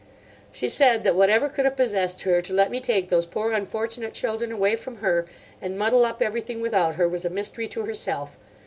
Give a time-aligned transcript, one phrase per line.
[0.51, 4.15] She said that whatever could have possessed her to let me take those poor unfortunate
[4.15, 5.27] children away from her,
[5.61, 8.39] and muddle up everything without her, was a mystery to herself.